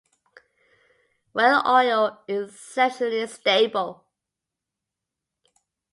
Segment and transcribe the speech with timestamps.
[1.33, 4.03] Whale oil is exceptionally stable.